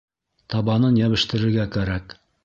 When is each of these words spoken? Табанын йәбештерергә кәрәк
Табанын 0.53 0.97
йәбештерергә 1.01 1.67
кәрәк 1.77 2.17